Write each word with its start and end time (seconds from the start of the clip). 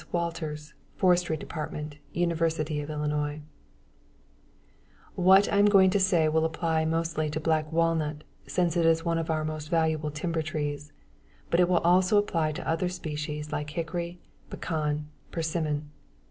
WALTERS, 0.11 0.73
Forestry 0.95 1.37
Department, 1.37 1.97
University 2.11 2.81
of 2.81 2.89
Illinois 2.89 3.43
What 5.13 5.47
I 5.53 5.59
am 5.59 5.67
going 5.67 5.91
to 5.91 5.99
say 5.99 6.27
will 6.27 6.43
apply 6.43 6.85
mostly 6.85 7.29
to 7.29 7.39
black 7.39 7.71
walnut 7.71 8.23
since 8.47 8.75
it 8.75 8.83
is 8.87 9.05
one 9.05 9.19
of 9.19 9.29
our 9.29 9.45
most 9.45 9.69
valuable 9.69 10.09
timber 10.09 10.41
trees, 10.41 10.91
but 11.51 11.59
it 11.59 11.69
also 11.69 12.15
will 12.15 12.23
apply 12.23 12.51
to 12.53 12.67
other 12.67 12.89
species 12.89 13.51
like 13.51 13.69
hickory, 13.69 14.19
pecan, 14.49 15.05
persimmon. 15.29 15.91